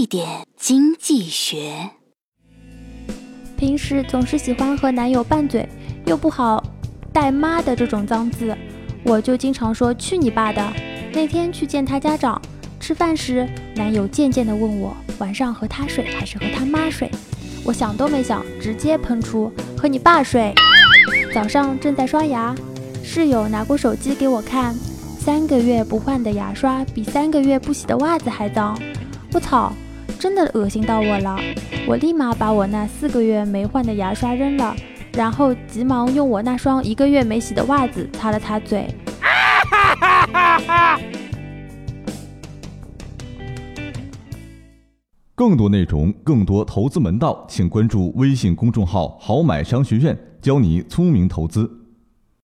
[0.00, 1.90] 一点经济学。
[3.54, 5.68] 平时总是喜欢和男友拌嘴，
[6.06, 6.64] 又不好
[7.12, 8.56] 带“妈”的这种脏字，
[9.04, 10.72] 我就经常说“去你爸的”。
[11.12, 12.40] 那天去见他家长，
[12.80, 17.10] 吃饭时，男友渐渐地问我晚上和他睡还是和他妈睡，
[17.62, 20.54] 我想都没想，直接喷出和你爸睡。
[21.34, 22.54] 早上正在刷牙，
[23.04, 24.74] 室友拿过手机给我看，
[25.18, 28.80] 三个月不换的牙刷比三个月不洗的袜子还脏。
[29.32, 29.72] 我操，
[30.20, 31.38] 真的恶心到我了！
[31.88, 34.76] 我立马把我那四个月没换的牙刷扔了，
[35.14, 38.86] 然后急忙用我那双一个月没洗的袜子擦了擦嘴。
[45.34, 51.79] 更多内容，更多投资门道，请关注微信公众号“好买商学院”，教你聪明投资。